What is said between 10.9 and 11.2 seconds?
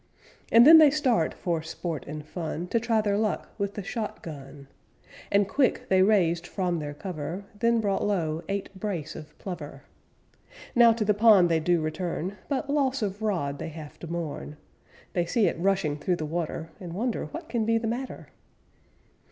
to the